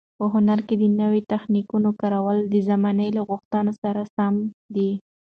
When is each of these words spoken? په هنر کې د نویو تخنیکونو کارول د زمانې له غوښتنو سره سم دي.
په 0.17 0.25
هنر 0.33 0.59
کې 0.67 0.75
د 0.77 0.83
نویو 0.99 1.27
تخنیکونو 1.31 1.89
کارول 2.01 2.37
د 2.45 2.55
زمانې 2.69 3.07
له 3.17 3.21
غوښتنو 3.29 3.71
سره 3.81 4.01
سم 4.15 4.33
دي. 4.75 4.91